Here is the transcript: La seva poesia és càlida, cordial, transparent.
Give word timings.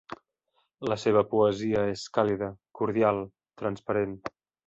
La 0.91 0.95
seva 1.01 1.21
poesia 1.33 1.83
és 1.91 2.05
càlida, 2.17 2.49
cordial, 2.79 3.23
transparent. 3.63 4.19